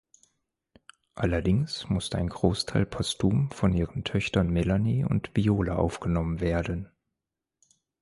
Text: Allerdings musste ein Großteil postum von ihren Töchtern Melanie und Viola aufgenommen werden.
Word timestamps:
Allerdings 1.13 1.87
musste 1.89 2.17
ein 2.17 2.27
Großteil 2.29 2.87
postum 2.87 3.51
von 3.51 3.71
ihren 3.71 4.03
Töchtern 4.03 4.49
Melanie 4.49 5.03
und 5.05 5.29
Viola 5.35 5.75
aufgenommen 5.75 6.39
werden. 6.39 6.89